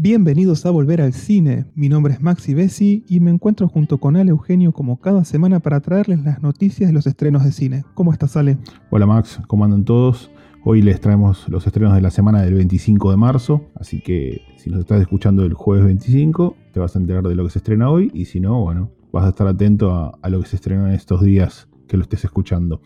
[0.00, 1.64] Bienvenidos a Volver al Cine.
[1.74, 5.58] Mi nombre es Maxi Bessi y me encuentro junto con Ale Eugenio como cada semana
[5.58, 7.84] para traerles las noticias de los estrenos de cine.
[7.94, 8.58] ¿Cómo estás, Ale?
[8.90, 10.30] Hola Max, ¿cómo andan todos?
[10.62, 14.70] Hoy les traemos los estrenos de la semana del 25 de marzo, así que si
[14.70, 17.90] nos estás escuchando el jueves 25, te vas a enterar de lo que se estrena
[17.90, 20.86] hoy y si no, bueno, vas a estar atento a, a lo que se estrenó
[20.86, 22.82] en estos días que lo estés escuchando.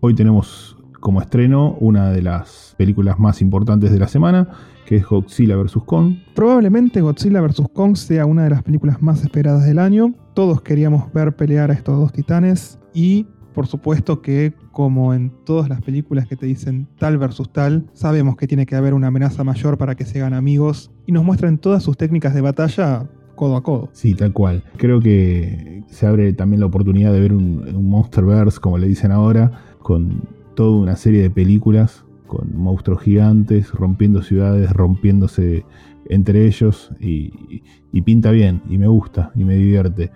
[0.00, 4.48] Hoy tenemos como estreno una de las películas más importantes de la semana,
[4.86, 5.78] que es Godzilla vs.
[5.84, 6.16] Kong.
[6.34, 7.62] Probablemente Godzilla vs.
[7.72, 10.14] Kong sea una de las películas más esperadas del año.
[10.34, 15.70] Todos queríamos ver pelear a estos dos titanes y por supuesto que como en todas
[15.70, 19.44] las películas que te dicen tal versus tal, sabemos que tiene que haber una amenaza
[19.44, 23.56] mayor para que se hagan amigos y nos muestran todas sus técnicas de batalla codo
[23.56, 23.88] a codo.
[23.92, 24.62] Sí, tal cual.
[24.76, 29.12] Creo que se abre también la oportunidad de ver un, un Monsterverse, como le dicen
[29.12, 35.64] ahora, con toda una serie de películas con monstruos gigantes, rompiendo ciudades, rompiéndose
[36.08, 37.62] entre ellos y,
[38.02, 40.10] pinta bien y me gusta y me divierte.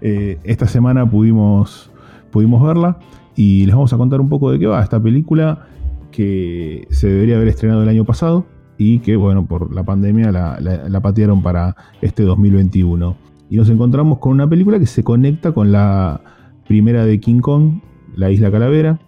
[0.00, 1.90] Eh, esta semana pudimos,
[2.30, 2.98] pudimos verla
[3.36, 5.66] y les vamos a contar un poco de qué va esta película
[6.10, 10.58] que se debería haber estrenado el año pasado y que, bueno, por la pandemia la,
[10.60, 13.16] la patearon para este 2021.
[13.50, 16.20] Y nos encontramos con una película que se conecta con la
[16.66, 17.80] primera de King Kong,
[18.16, 18.98] La Isla Calavera,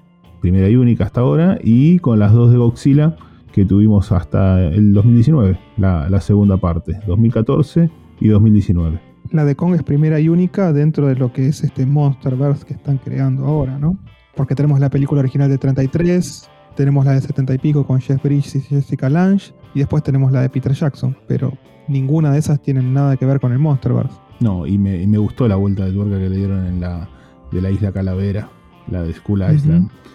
[0.41, 3.17] primera y única hasta ahora, y con las dos de Godzilla
[3.53, 9.01] que tuvimos hasta el 2019, la, la segunda parte, 2014 y 2019.
[9.33, 12.75] La de Kong es primera y única dentro de lo que es este Monsterverse que
[12.75, 13.99] están creando ahora, ¿no?
[14.35, 18.23] Porque tenemos la película original de 33, tenemos la de 70 y pico con Jeff
[18.23, 21.53] Bridges y Jessica Lange, y después tenemos la de Peter Jackson, pero
[21.89, 24.15] ninguna de esas tienen nada que ver con el Monsterverse.
[24.41, 27.09] No, y me, y me gustó la vuelta de tuerca que le dieron en la
[27.53, 28.51] de la isla Calavera,
[28.91, 29.85] la de Skull Island.
[29.85, 30.07] Uh -huh.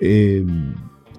[0.00, 0.44] Eh,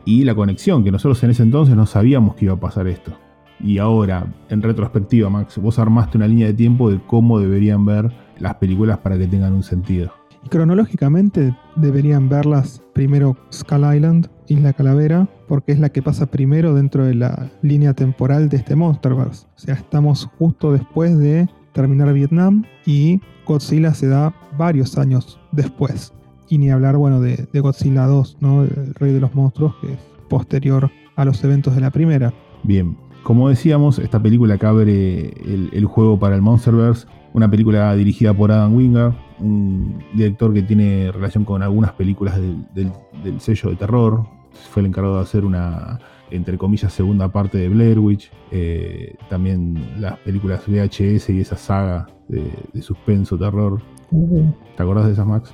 [0.06, 3.12] y la conexión, que nosotros en ese entonces no sabíamos que iba a pasar esto.
[3.60, 8.12] Y ahora, en retrospectiva, Max, vos armaste una línea de tiempo de cómo deberían ver
[8.40, 10.12] las películas para que tengan un sentido.
[10.44, 16.74] Y cronológicamente deberían verlas primero Skull Island, Isla Calavera, porque es la que pasa primero
[16.74, 19.48] dentro de la línea temporal de este Monsterverse.
[19.56, 26.14] O sea, estamos justo después de terminar Vietnam y Godzilla se da varios años después.
[26.50, 28.64] Y ni hablar, bueno, de, de Godzilla 2, ¿no?
[28.64, 32.34] El Rey de los Monstruos, que es posterior a los eventos de la primera.
[32.64, 37.94] Bien, como decíamos, esta película que abre el, el, juego para el Monsterverse, una película
[37.96, 42.92] dirigida por Adam Wingard, un director que tiene relación con algunas películas del, del,
[43.24, 44.26] del, sello de terror.
[44.72, 46.00] Fue el encargado de hacer una,
[46.32, 48.32] entre comillas, segunda parte de Blair Witch.
[48.52, 53.82] Eh, también las películas VHS y esa saga de, de suspenso, terror.
[54.12, 54.52] Uh.
[54.76, 55.54] ¿Te acordás de esas, Max?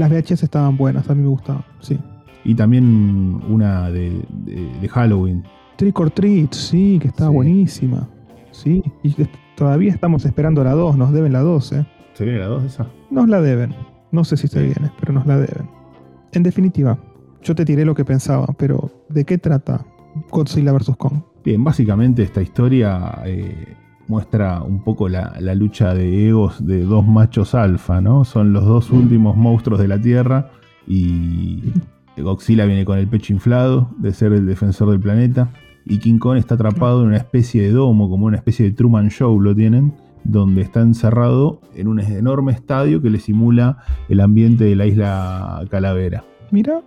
[0.00, 1.98] Las VHS estaban buenas, a mí me gustaban, sí.
[2.42, 5.44] Y también una de, de, de Halloween,
[5.76, 7.34] Trick or Treat, sí, que estaba sí.
[7.36, 8.08] buenísima.
[8.50, 9.14] Sí, y
[9.56, 11.86] todavía estamos esperando la 2, nos deben la 2, ¿eh?
[12.14, 12.86] ¿Se viene la 2 esa?
[13.10, 13.74] Nos la deben.
[14.10, 15.68] No sé si se viene, pero nos la deben.
[16.32, 16.98] En definitiva,
[17.42, 19.84] yo te tiré lo que pensaba, pero ¿de qué trata
[20.30, 20.96] Godzilla vs.
[20.96, 21.20] Kong?
[21.44, 23.76] Bien, básicamente esta historia eh,
[24.10, 28.24] muestra un poco la, la, lucha de egos de dos machos alfa, ¿no?
[28.24, 30.50] Son los dos últimos monstruos de la Tierra
[30.86, 31.72] y
[32.18, 35.50] Godzilla viene con el pecho inflado de ser el defensor del planeta
[35.86, 39.10] y King Kong está atrapado en una especie de domo, como una especie de Truman
[39.10, 39.94] Show lo tienen,
[40.24, 43.78] donde está encerrado en un enorme estadio que le simula
[44.08, 46.24] el ambiente de la isla Calavera.
[46.50, 46.82] Mira.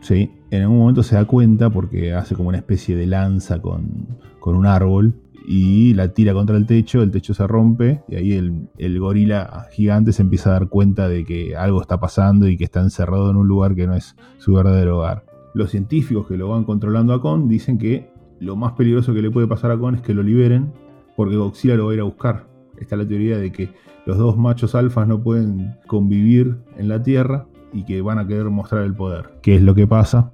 [0.00, 4.06] Sí, en algún momento se da cuenta porque hace como una especie de lanza con,
[4.38, 5.14] con un árbol
[5.50, 10.12] y la tira contra el techo, el techo se rompe y ahí el, gorila gigante
[10.12, 13.36] se empieza a dar cuenta de que algo está pasando y que está encerrado en
[13.36, 15.24] un lugar que no es su verdadero hogar.
[15.54, 18.10] Los científicos que lo van controlando a Kong dicen que
[18.40, 20.70] lo más peligroso que le puede pasar a Kong es que lo liberen
[21.16, 22.46] porque Godzilla lo va a ir a buscar.
[22.76, 23.70] Está la teoría de que
[24.04, 28.50] los dos machos alfas no pueden convivir en la Tierra y que van a querer
[28.50, 29.30] mostrar el poder.
[29.40, 30.30] ¿Qué es lo que pasa?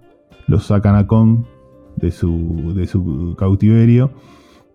[0.48, 1.44] Los sacan a Kong
[1.94, 4.10] de su, de su cautiverio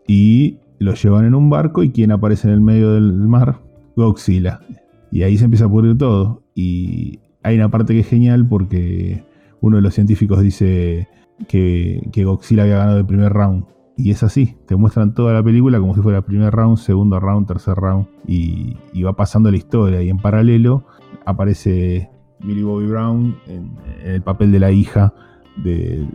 [0.10, 3.60] y lo llevan en un barco y quien aparece en el medio del mar,
[3.96, 4.60] Godzilla.
[5.12, 6.42] Y ahí se empieza a pudrir todo.
[6.56, 9.24] Y hay una parte que es genial porque
[9.62, 11.08] uno de los científicos dice
[11.48, 13.66] que, que Godzilla había ganado el primer round.
[13.98, 17.20] Y es así, te muestran toda la película como si fuera el primer round, segundo
[17.20, 18.08] round, tercer round.
[18.26, 20.02] Y, va pasando la historia.
[20.02, 20.86] Y en paralelo
[21.26, 25.14] aparece Millie Bobby Brown en, el papel de la hija
[25.58, 26.08] de,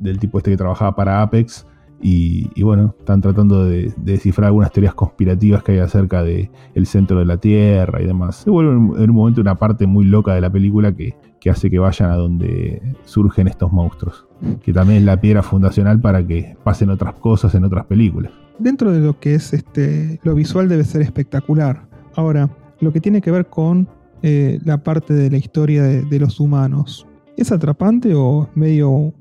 [0.00, 1.68] del tipo este que trabajaba para Apex.
[2.00, 6.86] Y, bueno, están tratando de, de, descifrar algunas teorías conspirativas que hay acerca del el
[6.86, 8.36] centro de la Tierra y demás.
[8.36, 11.50] Se vuelve en, en, un momento una parte muy loca de la película que, que,
[11.50, 14.26] hace que vayan a donde surgen estos monstruos.
[14.62, 18.32] Que también es la piedra fundacional para que pasen otras cosas en otras películas.
[18.58, 21.88] dentro de lo que es este, lo visual debe ser espectacular.
[22.14, 22.48] Ahora,
[22.80, 23.88] lo que tiene que ver con
[24.22, 27.06] eh, la parte de la historia de, de los humanos,
[27.36, 29.12] ¿es atrapante o medio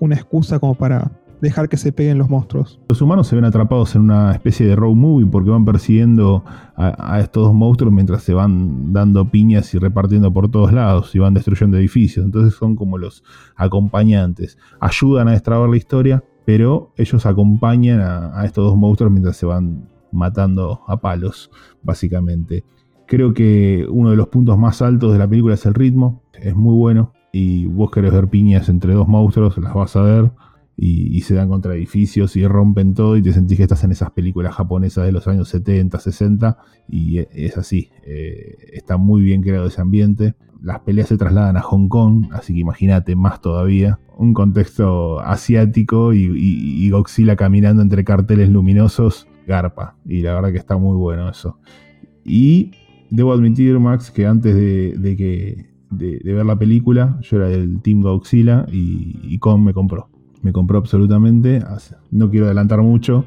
[0.00, 1.10] una excusa como para
[1.42, 2.80] dejar que se peguen los monstruos.
[2.88, 6.44] Los humanos se ven atrapados en una especie de road movie porque van persiguiendo
[6.76, 11.18] a, estos dos monstruos mientras se van dando piñas y repartiendo por todos lados y
[11.18, 12.24] van destruyendo edificios.
[12.24, 13.24] Entonces son como los
[13.56, 14.56] acompañantes.
[14.78, 19.44] Ayudan a destrabar la historia, pero ellos acompañan a, a estos dos monstruos mientras se
[19.44, 21.50] van matando a palos,
[21.82, 22.64] básicamente.
[23.08, 26.54] Creo que uno de los puntos más altos de la película es el ritmo, es
[26.54, 27.12] muy bueno.
[27.32, 30.30] Y vos querés ver piñas entre dos monstruos, las vas a ver
[30.76, 34.10] y, se dan contra edificios y rompen todo y te sentís que estás en esas
[34.10, 36.56] películas japonesas de los años 70, 60
[36.88, 40.34] y e, es así, eh, está muy bien creado ese ambiente.
[40.62, 43.98] Las peleas se trasladan a Hong Kong, así que imagínate más todavía.
[44.16, 49.96] Un contexto asiático y, y, Godzilla caminando entre carteles luminosos, garpa.
[50.06, 51.58] Y la verdad que está muy bueno eso.
[52.24, 52.70] Y
[53.10, 58.00] debo admitir, Max, que antes de, que, de, ver la película, yo era del Team
[58.00, 60.11] Godzilla y, y Kong me compró
[60.42, 61.62] me compró absolutamente.
[62.10, 63.24] No quiero adelantar mucho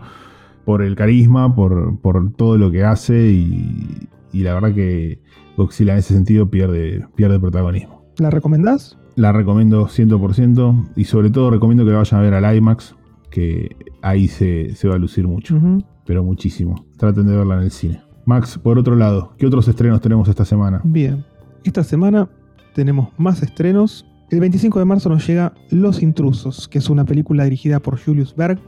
[0.66, 2.00] por el carisma, por,
[2.36, 5.20] todo lo que hace y, la verdad que
[5.56, 8.04] Godzilla en ese sentido pierde, pierde protagonismo.
[8.18, 8.98] ¿La recomendás?
[9.16, 12.96] La recomiendo 100% y sobre todo recomiendo que vayan a ver al IMAX,
[13.30, 15.58] que ahí se, va a lucir mucho,
[16.06, 16.86] pero muchísimo.
[16.98, 18.02] Traten de verla en el cine.
[18.26, 20.82] Max, por otro lado, ¿qué otros estrenos tenemos esta semana?
[20.84, 21.24] Bien,
[21.64, 22.28] esta semana
[22.74, 27.44] tenemos más estrenos el 25 de marzo nos llega Los Intrusos, que es una película
[27.44, 28.60] dirigida por Julius Berg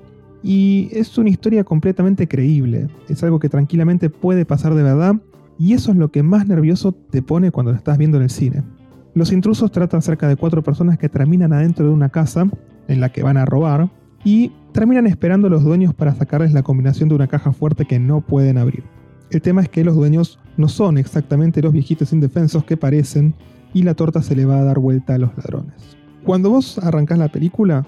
[0.44, 2.88] y es una historia completamente creíble.
[3.09, 5.15] Es algo que tranquilamente puede pasar de verdad
[5.57, 8.30] y eso es lo que más nervioso te pone cuando lo estás viendo en el
[8.30, 8.63] cine.
[9.15, 12.48] Los intrusos tratan cerca de cuatro personas que terminan adentro de una casa
[12.88, 13.89] en la que van a robar
[14.24, 17.98] y terminan esperando a los dueños para sacarles la combinación de una caja fuerte que
[17.98, 18.83] no pueden abrir.
[19.31, 23.33] El tema es que los dueños no son exactamente los viejitos indefensos que parecen
[23.77, 25.95] y la torta se le va a dar vuelta a los ladrones.
[26.24, 27.85] Cuando vos arrancás la película,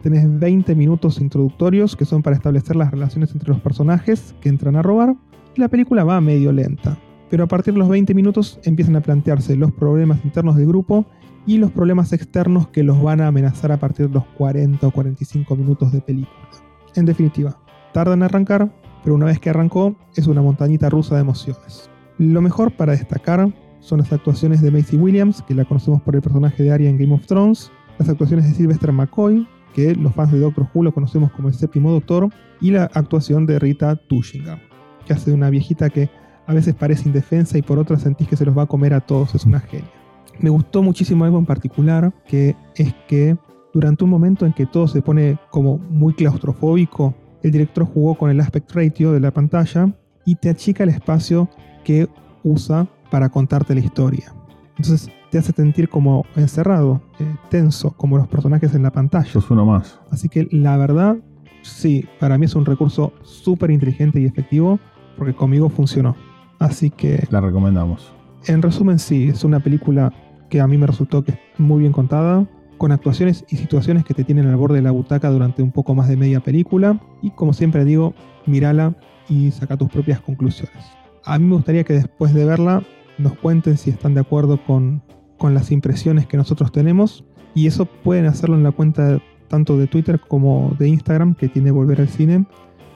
[0.00, 4.76] tenés 20 minutos introductorios que son para establecer las relaciones entre los personajes que entran
[4.76, 5.16] a robar
[5.56, 6.96] y la película va medio lenta.
[7.30, 11.04] Pero a partir de los 20 minutos empiezan a plantearse los problemas internos del grupo
[11.46, 14.90] y los problemas externos que los van a amenazar a partir de los 40 o
[14.92, 16.48] 45 minutos de película.
[16.94, 17.58] En definitiva,
[17.92, 18.72] tarda en arrancar,
[19.02, 21.90] pero una vez que arrancó es una montañita rusa de emociones.
[22.18, 23.52] Lo mejor para destacar
[23.84, 26.96] son las actuaciones de Macy Williams, que la conocemos por el personaje de Arya en
[26.96, 30.94] Game of Thrones, las actuaciones de Sylvester McCoy, que los fans de Doctor Who lo
[30.94, 32.30] conocemos como el séptimo doctor,
[32.62, 34.58] y la actuación de Rita Tushingham,
[35.06, 36.08] que hace de una viejita que
[36.46, 39.00] a veces parece indefensa y por otras sentís que se los va a comer a
[39.00, 39.90] todos, es una genia.
[40.38, 43.36] Me gustó muchísimo algo en particular, que es que
[43.74, 48.30] durante un momento en que todo se pone como muy claustrofóbico, el director jugó con
[48.30, 49.92] el aspect ratio de la pantalla
[50.24, 51.50] y te achica el espacio
[51.84, 52.08] que
[52.42, 54.32] usa para contarte la historia.
[54.76, 59.28] Entonces te hace sentir como encerrado, eh, tenso, como los personajes en la pantalla.
[59.28, 60.00] Eso suena más.
[60.10, 61.16] Así que la verdad,
[61.62, 64.78] sí, para mí es un recurso súper inteligente y efectivo,
[65.16, 66.16] porque conmigo funcionó.
[66.58, 67.26] Así que...
[67.30, 68.12] La recomendamos.
[68.46, 70.12] En resumen, sí, es una película
[70.50, 72.46] que a mí me resultó que es muy bien contada,
[72.78, 75.94] con actuaciones y situaciones que te tienen al borde de la butaca durante un poco
[75.94, 77.00] más de media película.
[77.22, 78.14] Y como siempre digo,
[78.46, 78.94] mírala
[79.28, 80.84] y saca tus propias conclusiones.
[81.24, 82.82] A mí me gustaría que después de verla
[83.18, 85.02] nos cuenten si están de acuerdo con,
[85.40, 87.22] las impresiones que nosotros tenemos.
[87.54, 91.70] Y eso pueden hacerlo en la cuenta tanto de Twitter como de Instagram que tiene
[91.70, 92.46] Volver al Cine.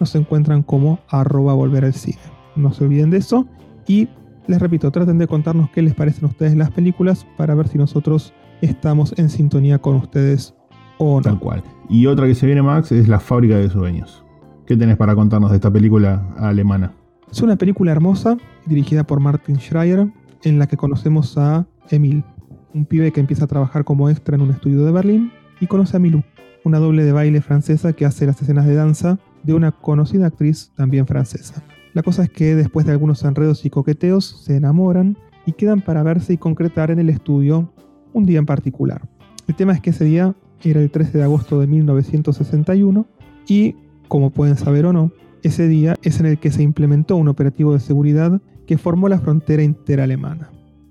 [0.01, 2.19] Nos encuentran como arroba Volver al Cine.
[2.57, 3.47] No se olviden de eso.
[3.87, 4.09] Y
[4.47, 7.77] les repito, traten de contarnos qué les parecen a ustedes las películas para ver si
[7.77, 10.55] nosotros estamos en sintonía con ustedes
[10.97, 11.23] o no.
[11.23, 11.63] Tal cual.
[11.91, 14.25] Y otra que se viene, Max, es La Fábrica de Sueños.
[14.67, 16.95] ¿Qué tenés para contarnos de esta película alemana?
[17.31, 20.09] Es una película hermosa dirigida por Martin Schreier
[20.45, 22.25] en la que conocemos a Emil,
[22.75, 25.31] un pibe que empieza a trabajar como extra en un estudio de Berlín
[25.61, 26.23] y conoce a Milou,
[26.65, 30.73] una doble de baile francesa que hace las escenas de danza de una conocida actriz
[30.75, 31.63] también francesa.
[31.93, 36.03] La cosa es que después de algunos enredos y coqueteos se enamoran y quedan para
[36.03, 37.73] verse y concretar en el estudio
[38.15, 39.07] un día en particular.
[39.47, 43.07] El tema es que ese día era el 13 de agosto de 1961
[43.47, 43.77] y,
[44.09, 47.73] como pueden saber o no, ese día es en el que se implementó un operativo
[47.73, 50.51] de seguridad que formó la frontera interalemana.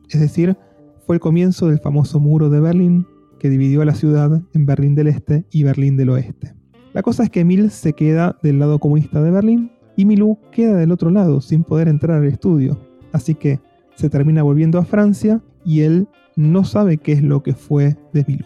[0.10, 0.58] Es decir,
[1.06, 3.06] fue el comienzo del famoso muro de Berlín
[3.39, 6.54] que dividió a la ciudad en Berlín del Este y Berlín del Oeste.
[6.94, 10.75] La cosa es que Emil se queda del lado comunista de Berlín y Milú queda
[10.75, 12.80] del otro lado sin poder entrar al estudio.
[13.12, 13.60] Así que
[13.96, 18.25] se termina volviendo a Francia y él no sabe qué es lo que fue de
[18.27, 18.46] Milú.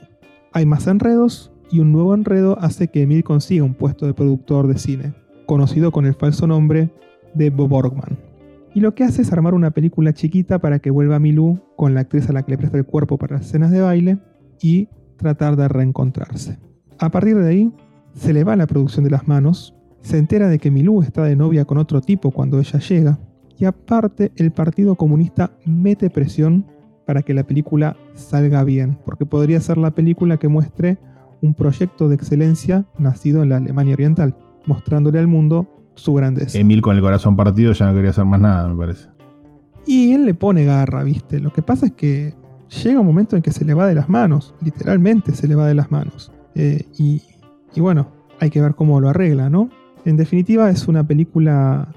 [0.52, 4.68] Hay más enredos y un nuevo enredo hace que Emil consiga un puesto de productor
[4.68, 5.21] de cine
[5.52, 6.90] conocido con el falso nombre
[7.34, 8.18] de Bob Borgman.
[8.74, 12.00] Y lo que hace es armar una película chiquita para que vuelva Milú con la
[12.00, 14.18] actriz a la que le presta el cuerpo para las escenas de baile
[14.62, 16.58] y tratar de reencontrarse.
[17.00, 17.74] A partir de ahí,
[18.14, 21.36] se le va la producción de las manos, se entera de que Milú está de
[21.36, 23.20] novia con otro tipo cuando ella llega,
[23.58, 26.66] y aparte el Partido Comunista mete presión
[27.06, 30.98] para que la película salga bien, porque podría ser la película que muestre
[31.42, 34.34] un proyecto de excelencia nacido en la Alemania Oriental,
[34.66, 36.58] mostrándole al mundo su grandeza.
[36.58, 39.08] Emil con el corazón partido ya no quería hacer más nada, me parece.
[39.86, 41.40] Y él le pone garra, ¿viste?
[41.40, 42.34] Lo que pasa es que
[42.84, 45.68] llega un momento en que se le va de las manos, literalmente se le va
[45.68, 46.32] de las manos.
[46.56, 47.22] Eh, y,
[47.76, 48.08] y bueno,
[48.40, 49.70] hay que ver cómo lo arregla, ¿no?
[50.06, 51.94] En definitiva, es una película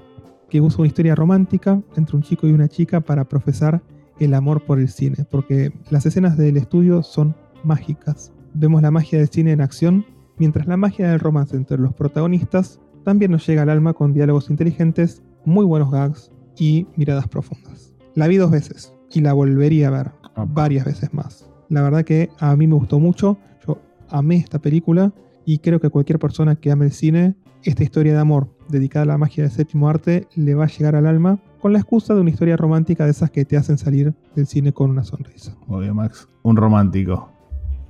[0.49, 3.81] que usa una historia romántica entre un chico y una chica para profesar
[4.19, 8.31] el amor por el cine, porque las escenas del estudio son mágicas.
[8.53, 10.05] Vemos la magia del cine en acción,
[10.37, 14.49] mientras la magia del romance entre los protagonistas también nos llega al alma con diálogos
[14.49, 17.93] inteligentes, muy buenos gags y miradas profundas.
[18.15, 20.11] La vi dos veces y la volvería a ver
[20.47, 21.49] varias veces más.
[21.69, 25.13] La verdad que a mí me gustó mucho, yo amé esta película
[25.45, 29.07] y creo que cualquier persona que ame el cine, esta historia de amor dedicada a
[29.07, 32.21] la magia del séptimo arte le va a llegar al alma con la excusa de
[32.21, 35.55] una historia romántica de esas que te hacen salir del cine con una sonrisa.
[35.67, 37.31] Obvio, Max, un romántico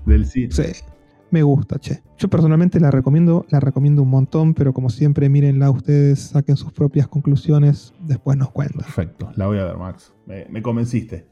[0.06, 0.52] del cine.
[0.52, 0.64] Sí,
[1.32, 2.02] me gusta, che.
[2.18, 6.72] Yo personalmente la recomiendo, la recomiendo un montón, pero como siempre, mírenla ustedes, saquen sus
[6.72, 8.82] propias conclusiones, después nos cuentan.
[8.82, 10.14] Perfecto, la voy a ver, Max.
[10.26, 11.28] Me, me convenciste.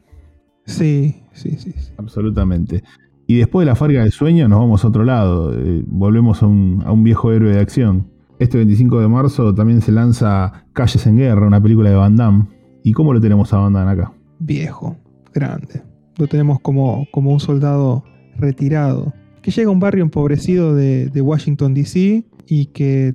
[0.65, 1.93] Sí, sí, sí, sí.
[1.97, 2.83] Absolutamente.
[3.27, 5.57] Y después de la farga de sueño nos vamos a otro lado.
[5.57, 8.09] Eh, volvemos a un, a un viejo héroe de acción.
[8.39, 12.47] Este 25 de marzo también se lanza Calles en Guerra, una película de Van Damme.
[12.83, 14.13] ¿Y cómo lo tenemos a Van Damme acá?
[14.39, 14.97] Viejo,
[15.33, 15.81] grande.
[16.17, 18.03] Lo tenemos como, como un soldado
[18.37, 22.25] retirado, que llega a un barrio empobrecido de, de Washington, D.C.
[22.47, 23.13] y que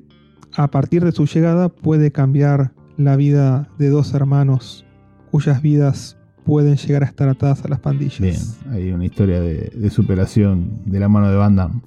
[0.54, 4.84] a partir de su llegada puede cambiar la vida de dos hermanos
[5.32, 8.20] cuyas vidas pueden llegar a estar atadas a las pandillas.
[8.20, 8.36] Bien,
[8.72, 11.82] hay una historia de, de superación de la mano de Van Damme.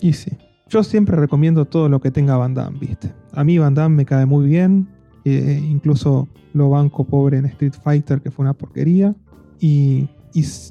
[0.00, 0.32] Y sí.
[0.68, 3.12] Yo siempre recomiendo todo lo que tenga Van Damme, ¿viste?
[3.32, 4.88] A mí Van Damme me cae muy bien.
[5.24, 9.14] eh, incluso lo banco pobre en Street Fighter, que fue una porquería.
[9.60, 10.08] Y,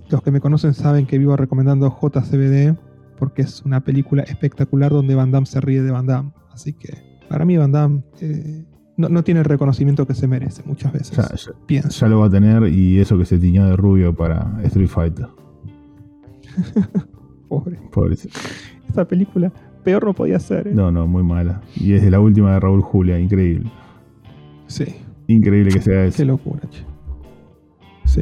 [0.09, 2.77] los que me conocen saben que vivo recomendando JCBD,
[3.17, 6.31] porque es una película espectacular donde Van Damme se ríe de Van Damme.
[6.51, 6.93] Así que
[7.29, 8.63] para mí Van Damme eh,
[8.97, 11.17] no, no tiene el reconocimiento que se merece muchas veces.
[11.17, 11.89] Ya, ya- Pienso.
[11.89, 15.27] ya lo va a tener y eso que se tiñó de rubio para Street Fighter.
[17.49, 17.79] Pobre.
[17.91, 18.39] Pobrecito.
[18.87, 19.51] Esta película
[19.83, 20.67] peor no podía ser.
[20.67, 20.71] ¿eh?
[20.73, 21.61] No, no, muy mala.
[21.75, 23.69] Y es de la última de Raúl Julia, increíble.
[24.67, 24.85] Sí,
[25.27, 26.17] Increíble que sea eso.
[26.17, 26.83] qué locura, che.
[28.05, 28.21] Sí.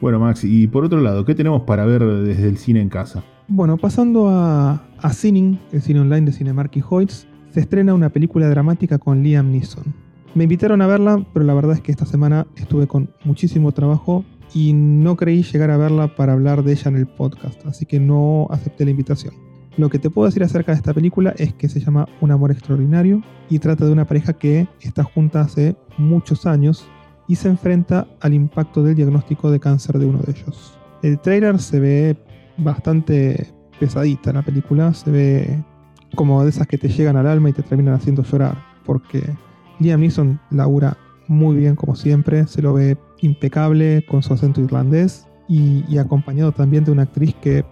[0.00, 3.24] Bueno, Max, y por otro lado, ¿qué tenemos para ver desde el cine en casa?
[3.48, 8.08] Bueno, pasando a, a Cining, el cine online de Cinemark y Hoyts, se estrena una
[8.08, 9.94] película dramática con Liam Neeson.
[10.34, 14.24] Me invitaron a verla, pero la verdad es que esta semana estuve con muchísimo trabajo
[14.52, 18.00] y no creí llegar a verla para hablar de ella en el podcast, así que
[18.00, 19.32] no acepté la invitación.
[19.76, 22.50] Lo que te puedo decir acerca de esta película es que se llama Un amor
[22.50, 26.84] extraordinario y trata de una pareja que está junta hace muchos años
[27.28, 30.76] y se enfrenta al impacto del diagnóstico de cáncer de uno de ellos.
[31.02, 32.16] El trailer se ve
[32.58, 35.64] bastante pesadita la película, se ve
[36.14, 39.22] como de esas que te llegan al alma y te terminan haciendo llorar, porque
[39.78, 40.96] Liam Neeson labura
[41.28, 46.84] muy bien como siempre, se lo ve impecable con su acento irlandés y, acompañado también
[46.84, 47.64] de una actriz que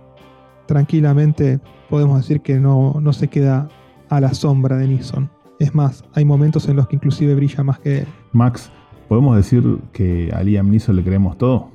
[0.67, 1.61] tranquilamente
[1.91, 3.69] podemos decir que no, no se queda
[4.09, 5.31] a la sombra de Neeson.
[5.59, 8.07] Es más, hay momentos en los que inclusive brilla más que él.
[8.33, 8.71] Max,
[9.09, 11.74] ¿podemos decir que a Liam Neeson le creemos todo?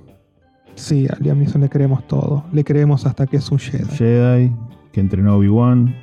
[0.80, 2.46] Sí, a Liam Neeson le creemos todo.
[2.54, 3.84] Le creemos hasta que es un Jedi.
[3.98, 4.52] Jedi,
[4.92, 5.94] que entrenó a Obi-Wan,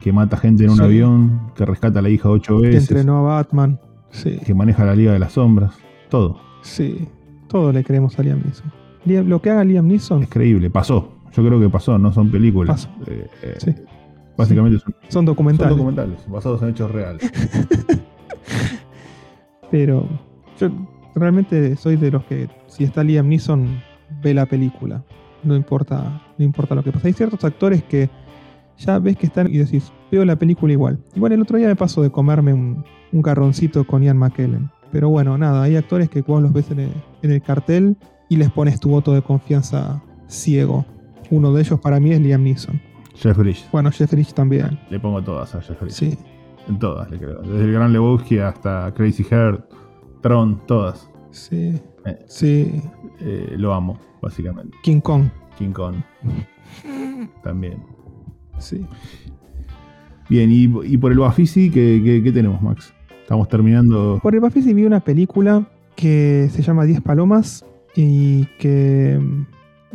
[0.00, 0.82] que mata gente en un Sí.
[0.82, 3.78] avión, que rescata a la hija ocho Que veces, entrenó a Batman.
[4.10, 5.74] Sí, que maneja la Liga de las Sombras.
[6.10, 6.38] Todo.
[6.62, 7.08] sí.
[7.48, 8.72] Todo le creemos a Liam Neeson.
[9.06, 10.70] Liam- lo que haga Liam Neeson Es creíble.
[10.70, 11.12] Pasó.
[11.32, 12.86] Yo creo que pasó, no son películas.
[12.86, 13.10] Pasó.
[13.12, 13.74] Eh, eh, Sí.
[14.36, 15.70] Básicamente son, son son documentales.
[15.76, 17.30] documentales, basados en hechos reales.
[19.70, 20.08] Pero
[20.58, 20.70] yo
[21.14, 23.80] realmente soy de los que si está Liam Neeson
[24.24, 25.04] ve la película.
[25.44, 27.06] No importa, no importa lo que pasa.
[27.06, 28.08] Hay ciertos actores que
[28.78, 30.98] ya ves que están y decís, veo la película igual.
[31.14, 34.70] Igual el otro día me pasó de comerme un, un carroncito con Ian McKellen.
[34.90, 36.90] Pero bueno, nada, hay actores que vos los ves en el,
[37.22, 37.96] en el cartel
[38.28, 40.84] y les pones tu voto de confianza ciego.
[41.30, 42.80] Uno de ellos para mí es Liam Neeson.
[43.14, 43.68] Jeff Bridges.
[43.70, 44.78] Bueno, Jeff Bridges también.
[44.90, 45.96] Le pongo todas a Jeff Bridges.
[45.96, 46.18] Sí,
[46.68, 47.42] En todas, le creo.
[47.42, 49.64] Desde el Gran Lebowski hasta Crazy Heart,
[50.22, 51.10] Tron, todas.
[51.30, 51.74] sí.
[52.26, 52.82] Sí.
[53.20, 54.76] Eh, lo amo, básicamente.
[54.82, 55.24] King Kong.
[55.58, 55.96] King Kong.
[57.42, 57.82] También.
[58.58, 58.86] Sí.
[60.28, 62.92] Bien, y, y por el Bafisi, ¿qué, qué, qué tenemos, Max?
[63.20, 64.20] Estamos terminando.
[64.22, 69.18] Por el Bafisi vi una película que se llama 10 Palomas y que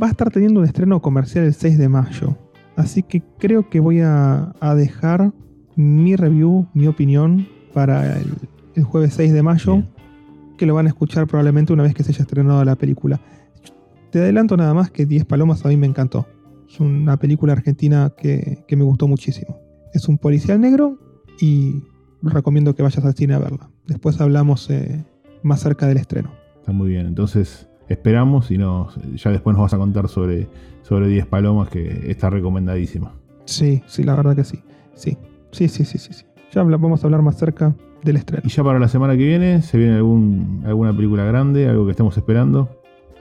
[0.02, 2.38] va a estar teniendo un estreno comercial el 6 de mayo.
[2.76, 5.34] Así que creo que voy a, a dejar
[5.76, 8.34] mi review, mi opinión para el,
[8.76, 9.90] el jueves 6 de mayo, Bien.
[10.60, 13.20] Que lo van a escuchar probablemente una vez que se haya estrenado la película.
[14.12, 16.28] Te adelanto nada más que 10 Palomas a mí me encantó.
[16.68, 19.58] Es una película argentina que, que me gustó muchísimo.
[19.94, 21.00] Es un policial negro
[21.40, 21.82] y
[22.22, 23.72] recomiendo que vayas al cine a verla.
[23.88, 25.06] Después hablamos eh,
[25.44, 26.32] más cerca del estreno.
[26.60, 27.08] Está muy bien.
[27.08, 30.50] Entonces, esperamos y nos, ya después nos vas a contar sobre,
[30.84, 33.14] sobre 10 palomas, que está recomendadísima.
[33.46, 34.60] Sí, sí, la verdad que sí.
[34.94, 35.18] Sí,
[35.52, 36.14] sí, sí, sí, sí.
[36.14, 36.26] sí.
[36.52, 37.74] Ya vamos a hablar más cerca
[38.04, 38.44] del estreno.
[38.46, 41.92] Y ya para la semana que viene, ¿se viene algún, alguna película grande, algo que
[41.92, 42.70] estemos esperando?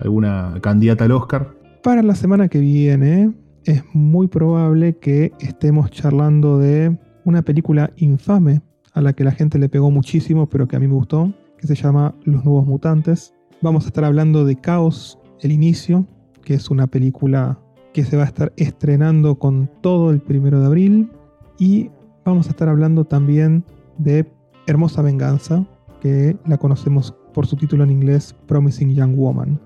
[0.00, 1.54] ¿Alguna candidata al Oscar?
[1.82, 3.32] Para la semana que viene
[3.64, 8.62] es muy probable que estemos charlando de una película infame
[8.94, 11.66] a la que la gente le pegó muchísimo, pero que a mí me gustó, que
[11.66, 13.34] se llama Los Nuevos Mutantes.
[13.60, 16.06] Vamos a estar hablando de Caos, el inicio,
[16.42, 17.58] que es una película
[17.92, 21.10] que se va a estar estrenando con todo el primero de abril.
[21.58, 21.90] Y
[22.24, 23.64] vamos a estar hablando también
[23.98, 24.24] de
[24.68, 25.64] Hermosa Venganza,
[26.00, 29.60] que la conocemos por su título en inglés Promising Young Woman,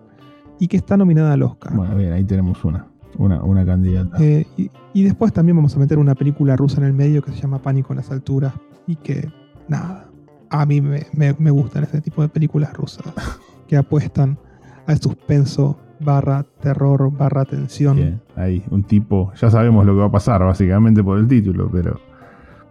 [0.58, 1.74] y que está nominada al Oscar.
[1.74, 2.86] Bueno, bien, ahí tenemos una,
[3.18, 4.16] una, una candidata.
[4.22, 7.32] Eh, y, y después también vamos a meter una película rusa en el medio que
[7.32, 8.54] se llama Pánico en las alturas
[8.86, 9.28] y que,
[9.68, 10.08] nada,
[10.50, 13.04] a mí me, me- me gustan ese tipo de películas rusas
[13.66, 14.38] que apuestan
[14.86, 17.96] al suspenso barra terror barra tensión.
[17.96, 21.68] Bien, ahí, un tipo, ya sabemos lo que va a pasar, básicamente por el título,
[21.72, 21.98] pero,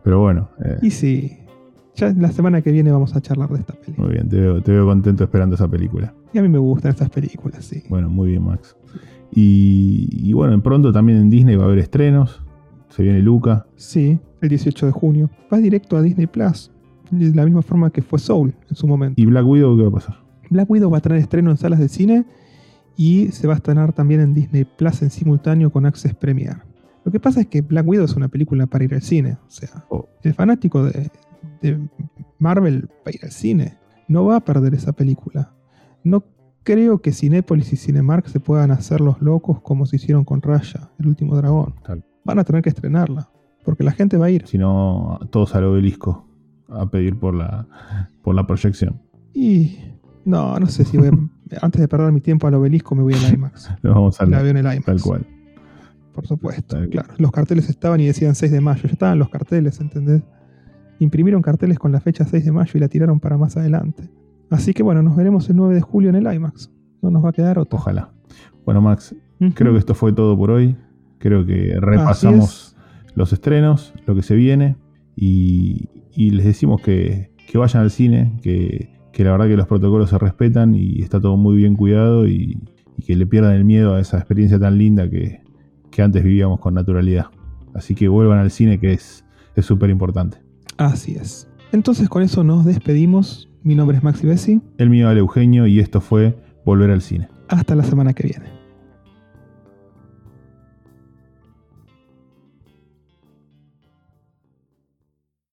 [0.03, 1.39] pero bueno, eh, Y sí,
[2.07, 4.07] ya la semana que viene vamos a charlar de esta película.
[4.07, 6.13] muy bien, te veo, te veo contento esperando esa película.
[6.33, 7.83] Y a mí me gustan estas películas, sí.
[7.89, 8.75] Bueno, muy bien, Max.
[9.33, 12.41] Y, y bueno, en pronto también en Disney va a haber estrenos.
[12.89, 13.65] Se viene Luca.
[13.75, 15.29] Sí, el 18 de junio.
[15.51, 16.71] Va directo a Disney Plus,
[17.11, 19.21] de la misma forma que fue Soul en su momento.
[19.21, 20.17] ¿Y Black Widow qué va a pasar?
[20.49, 22.25] Black Widow va a tener estreno en salas de cine
[22.97, 26.57] y se va a estrenar también en Disney Plus en simultáneo con Access Premier.
[27.05, 29.37] Lo que pasa es que Black Widow es una película para ir al cine.
[29.47, 30.09] O sea, Oh.
[30.23, 31.09] el fanático de,
[31.61, 31.79] de
[32.39, 33.77] Marvel para ir al cine
[34.07, 35.53] no va a perder esa película.
[36.03, 36.23] No
[36.63, 40.89] creo que Cinépolis y Cinemark se puedan hacer los locos como se hicieron con Raya,
[40.99, 41.75] el último dragón.
[41.83, 42.03] Tal.
[42.25, 43.29] Van a tener que estrenarla,
[43.63, 44.45] porque la gente va a ir.
[44.47, 46.27] Si no, todos al obelisco
[46.69, 47.67] a pedir por la,
[48.21, 49.01] por la proyección.
[49.33, 49.77] Y
[50.25, 53.13] no, no sé si voy a- antes de perder mi tiempo al obelisco me voy
[53.13, 53.71] al IMAX.
[53.81, 54.85] Nos vamos a La veo en el IMAX.
[54.85, 55.25] tal cual.
[56.13, 57.05] Por supuesto, Tal cual.
[57.05, 57.13] claro.
[57.17, 58.83] Los carteles estaban y decían 6 de mayo.
[58.83, 60.21] Ya estaban los carteles, ¿entendés?
[61.01, 64.09] Imprimieron carteles con la fecha 6 de mayo y la tiraron para más adelante.
[64.49, 66.71] Así que bueno, nos veremos el 9 de julio en el IMAX.
[67.01, 67.79] No nos va a quedar otro.
[67.79, 68.11] Ojalá.
[68.65, 69.15] Bueno, Max,
[69.55, 70.75] creo que esto fue todo por hoy.
[71.17, 72.75] Creo que repasamos
[73.15, 74.75] los estrenos, lo que se viene.
[75.15, 79.67] Y, y les decimos que, que vayan al cine, que, que la verdad que los
[79.67, 82.59] protocolos se respetan y está todo muy bien cuidado y,
[82.97, 85.41] y que le pierdan el miedo a esa experiencia tan linda que,
[85.89, 87.27] que antes vivíamos con naturalidad.
[87.73, 90.37] Así que vuelvan al cine que es es súper importante.
[90.85, 91.47] Así es.
[91.71, 93.47] Entonces con eso nos despedimos.
[93.63, 94.61] Mi nombre es Maxi Bessi.
[94.79, 97.29] El mío, Ale Eugenio, y esto fue Volver al Cine.
[97.49, 98.60] Hasta la semana que viene.